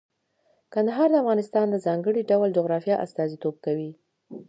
[0.73, 3.91] کندهار د افغانستان د ځانګړي ډول جغرافیه استازیتوب کوي.